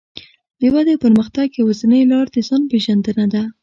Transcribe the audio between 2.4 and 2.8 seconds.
ځان